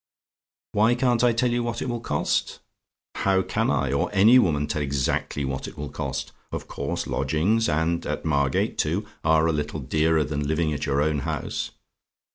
"WHY 0.71 0.95
CAN'T 0.95 1.23
I 1.23 1.31
TELL 1.31 1.51
YOU 1.51 1.61
WHAT 1.63 1.79
IT 1.79 1.85
WILL 1.87 1.99
COST? 1.99 2.57
"How 3.13 3.43
can 3.43 3.69
I 3.69 3.91
or 3.93 4.09
any 4.11 4.39
woman 4.39 4.65
tell 4.65 4.81
exactly 4.81 5.45
what 5.45 5.67
it 5.67 5.77
will 5.77 5.91
cost? 5.91 6.31
Of 6.51 6.67
course 6.67 7.05
lodgings 7.05 7.69
and 7.69 8.03
at 8.07 8.25
Margate, 8.25 8.79
too 8.79 9.05
are 9.23 9.45
a 9.45 9.51
little 9.53 9.79
dearer 9.79 10.23
than 10.23 10.47
living 10.47 10.73
at 10.73 10.87
your 10.87 11.03
own 11.03 11.19
house. 11.19 11.69